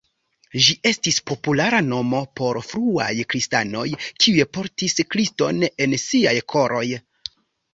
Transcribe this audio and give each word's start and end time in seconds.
Ĝi 0.67 0.75
estis 0.91 1.19
populara 1.31 1.81
nomo 1.89 2.21
por 2.41 2.59
fruaj 2.69 3.11
kristanoj 3.35 3.85
kiuj 4.01 4.49
"portis 4.59 4.97
Kriston 5.17 5.63
en 5.87 5.95
siaj 6.07 6.35
koroj. 6.57 6.87